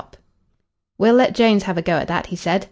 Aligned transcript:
"We'll 0.97 1.13
let 1.13 1.35
Jones 1.35 1.61
have 1.65 1.77
a 1.77 1.83
go 1.83 1.97
at 1.99 2.07
that," 2.07 2.25
he 2.25 2.35
said. 2.35 2.59